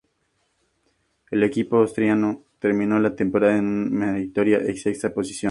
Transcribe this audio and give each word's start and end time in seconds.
El 1.29 1.43
equipo 1.43 1.83
asturiano 1.83 2.43
terminó 2.57 2.97
la 2.99 3.15
temporada 3.15 3.55
en 3.59 3.93
una 3.93 4.13
meritoria 4.13 4.57
sexta 4.75 5.13
posición. 5.13 5.39